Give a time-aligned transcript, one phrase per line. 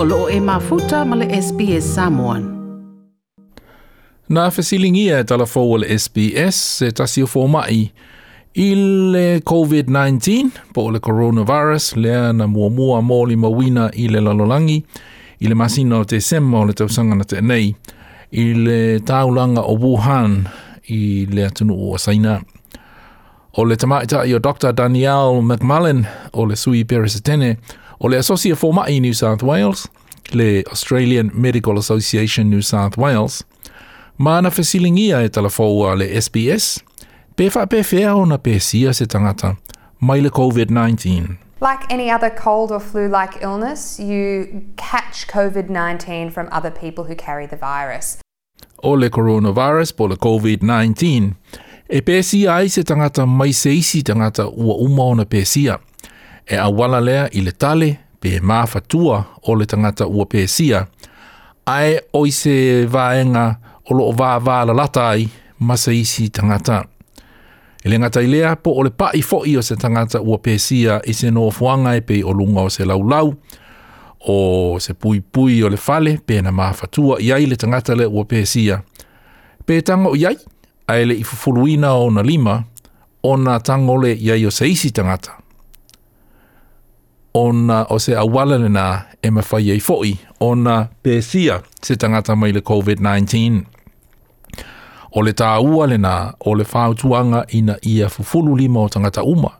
[0.00, 2.42] o loo e mafuta ma le SBS Samoan.
[4.28, 7.90] Na fesilingi e tala fōu le SBS se tasio fō mai.
[8.54, 8.66] I
[9.12, 14.78] le COVID-19, po le coronavirus, lea na mua mua mōli mawina i le lalolangi,
[15.40, 17.68] i le masina o te sema o le tausanga na te nei,
[18.32, 20.32] i le taulanga o Wuhan,
[20.90, 22.40] i le atunu o Sainaa.
[23.58, 24.70] o le tamaita i o Dr.
[24.72, 27.56] Danielle McMullen o le Sui Peresetene,
[28.00, 29.88] o le asosia fōmai New South Wales,
[30.32, 33.42] le Australian Medical Association New South Wales,
[34.18, 36.82] ma mana fesilingia e talafoua le SBS,
[37.36, 39.56] pe whapewhea o na pēsia se tangata,
[40.00, 41.36] mai le COVID-19.
[41.60, 47.04] Like any other cold or flu like illness, you catch COVID 19 from other people
[47.04, 48.18] who carry the virus.
[48.84, 51.34] O le coronavirus po le COVID 19.
[51.88, 55.78] E pēsia ai se tangata mai se isi tangata ua umaona ona pēsia.
[56.46, 57.88] E awala lea i le tale
[58.20, 60.82] pe mafatua o le tangata ua pēsia.
[61.66, 62.56] Ai oi se
[62.92, 63.44] vaenga
[63.90, 66.82] o loo vā vā la lata ai ma se isi tangata.
[67.84, 71.00] E le ngata i lea po o le pai fo o se tangata ua pēsia
[71.08, 73.32] i se no fuanga e pe o lunga o se laulau.
[74.28, 78.06] O se pui pui o le fale pe na mafatua i ai le tangata le
[78.12, 78.78] ua pēsia.
[79.66, 80.56] Pe tango i Pe tango i ai?
[80.88, 82.64] aele i fufuluina o na lima
[83.22, 85.30] o na tangole ia i o seisi tangata.
[87.34, 92.36] O na o se awalele na e mawhai ei foi o na pēsia se tangata
[92.36, 93.62] mai le COVID-19.
[95.12, 99.50] O le tāua le na o le whautuanga ina ia fufulu lima o tangata uma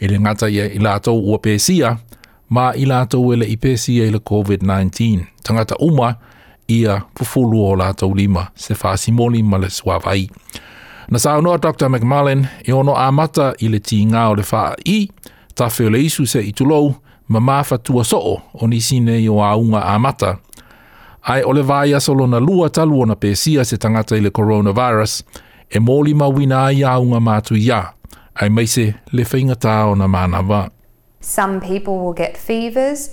[0.00, 1.96] e le ngata ia i lātou ua pēsia
[2.48, 5.22] ma i lātou ele i pēsia i le COVID-19.
[5.42, 6.14] Tangata uma
[6.68, 10.26] ia fufulu o lātou lima se whāsimoli ma le suawai.
[10.26, 10.71] Tangata
[11.12, 11.88] Na sa noa Dr.
[11.92, 14.94] McMullen e ono amata i le tī ngā o le wha i,
[15.54, 16.88] ta whio le isu se i tulou,
[17.28, 20.36] ma māwha tua soo o sine i o aunga amata.
[21.28, 24.30] Ai o le vai asolo na lua talu o na pēsia se tangata i le
[24.30, 25.18] coronavirus,
[25.68, 27.82] e mōli mawina ai aunga mātu ia,
[28.40, 30.70] ai meise le whaingata o na mānawa.
[31.20, 33.10] Some people will get fevers,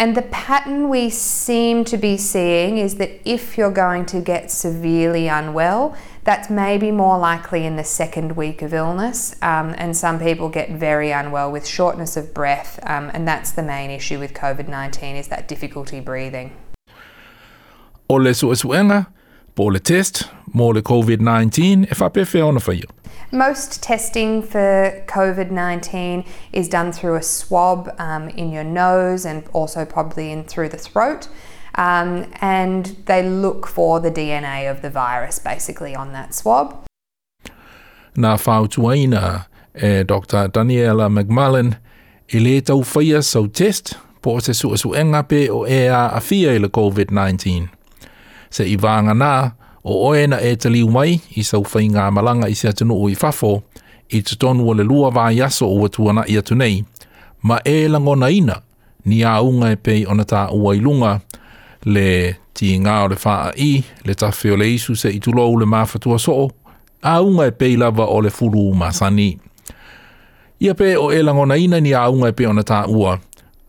[0.00, 4.48] And the pattern we seem to be seeing is that if you're going to get
[4.48, 9.34] severely unwell, that's maybe more likely in the second week of illness.
[9.42, 13.62] Um, and some people get very unwell with shortness of breath, um, and that's the
[13.64, 16.52] main issue with COVID 19 is that difficulty breathing.
[18.08, 19.06] Ole suesuenga,
[19.56, 21.60] pole test, mole COVID-19
[21.90, 22.84] e whapewhi ona whaia.
[23.32, 29.44] Most testing for COVID 19 is done through a swab um, in your nose and
[29.52, 31.28] also probably in through the throat.
[31.74, 36.74] Um, and they look for the DNA of the virus basically on that swab.
[38.16, 39.40] Nā whautuaina
[39.76, 40.48] e eh, Dr.
[40.54, 41.76] Daniela McMullen
[42.34, 46.54] i le tau whaia sau test po o te suasuenga pe o ea a fia
[46.54, 47.68] i le COVID-19.
[48.50, 49.54] Se i vānga nā,
[49.88, 53.08] o oena e te liu mai i sau whai ngā malanga i se atunu o
[53.08, 53.54] i fafo
[54.12, 56.82] i te tonu o le lua vā yaso o atuana i atu nei,
[57.42, 58.58] ma e lango na ina
[59.08, 61.14] ni a unga e pei ona tā ua lunga
[61.88, 62.06] le
[62.58, 63.70] ti ngā o le whaa i,
[64.04, 66.48] le tawhi le isu se i tulou le māwhatua soo,
[67.02, 69.30] a unga e pei lava o le furu masani.
[70.60, 73.16] Ia pe o e lango na ina ni a unga e pei ona tā ua,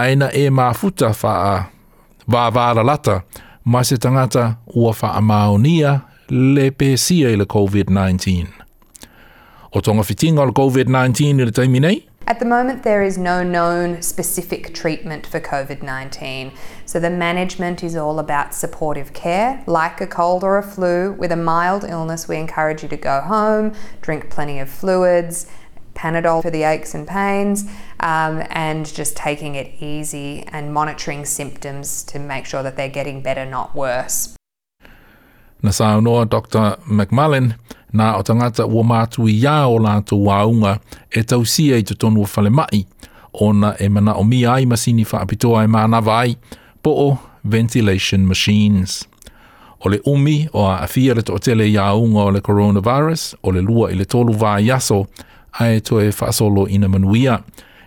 [0.00, 1.68] aina e māfuta whaa
[2.26, 3.20] vā vāra lata,
[3.68, 8.48] ma se tangata ua wha le pesia i le COVID-19.
[9.72, 12.04] O tonga fitinga le COVID-19 i le taimi nei?
[12.26, 16.52] At the moment, there is no known specific treatment for COVID 19.
[16.84, 19.62] So, the management is all about supportive care.
[19.66, 23.22] Like a cold or a flu, with a mild illness, we encourage you to go
[23.22, 23.72] home,
[24.02, 25.46] drink plenty of fluids,
[25.94, 27.64] Panadol for the aches and pains,
[28.00, 33.22] um, and just taking it easy and monitoring symptoms to make sure that they're getting
[33.22, 34.34] better, not worse.
[35.62, 36.76] na saunoa Dr.
[36.86, 37.54] McMullen
[37.92, 40.78] na o tangata ua mātu i ia o lātu waunga
[41.10, 42.84] e tausia i te tonu whale mai
[43.32, 46.36] o na e mana o mi ai masini whaapitoa e mānawa ai
[46.82, 49.06] po o ventilation machines.
[49.80, 53.60] O le umi o a awhia le tōtele i aunga o le coronavirus, o le
[53.62, 55.06] lua i le tolu vā yaso,
[55.60, 57.42] a e toe whasolo i na manuia.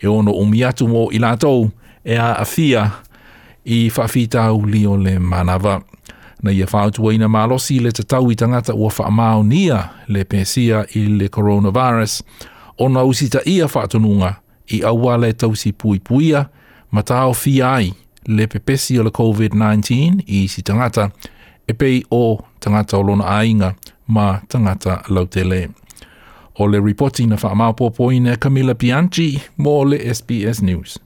[0.00, 1.68] E ono umi atu mō i lātou,
[2.04, 2.86] e a awhia
[3.64, 5.82] i whawhitau li o le manava
[6.44, 10.98] na ia whaotua ina malosi le tatau i tangata ua whaamau nia le pesia i
[11.04, 12.22] le coronavirus,
[12.78, 14.34] o na usita ia whaatununga
[14.66, 16.44] i awa le tausi pui puia,
[16.90, 17.92] ma tau fi ai
[18.26, 21.10] le pepesi o le COVID-19 i si tangata,
[21.68, 23.74] e pei o tangata o lona ainga
[24.06, 25.68] ma tangata lautele.
[26.58, 30.98] O le reporti na whaamaupopo ina Camilla Pianchi mo le SBS News.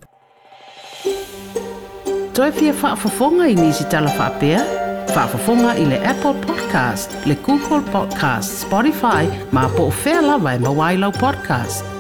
[2.35, 3.55] Toi pia whaafafonga i nisi tala whaapea?
[3.55, 4.78] Toi pia whaafafonga i nisi tala whaapea?
[5.15, 11.98] Whaafafunga i le Apple Podcast, le Google Podcast, Spotify, ma po fela vai mawailau podcast.